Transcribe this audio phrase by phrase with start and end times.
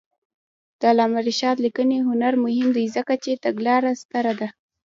[0.79, 4.47] د علامه رشاد لیکنی هنر مهم دی ځکه چې تګلاره ستره ده.